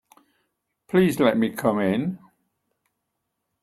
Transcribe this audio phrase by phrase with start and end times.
[0.87, 2.17] Please let me come in.